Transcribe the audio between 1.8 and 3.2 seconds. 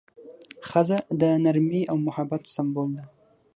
او محبت سمبول ده.